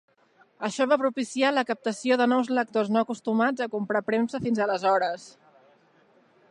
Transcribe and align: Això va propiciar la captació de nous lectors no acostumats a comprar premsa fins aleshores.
Això 0.67 0.85
va 0.91 0.97
propiciar 1.01 1.51
la 1.57 1.63
captació 1.71 2.17
de 2.21 2.27
nous 2.31 2.49
lectors 2.59 2.91
no 2.95 3.03
acostumats 3.05 3.65
a 3.65 3.69
comprar 3.77 4.03
premsa 4.11 4.43
fins 4.47 4.63
aleshores. 4.67 5.29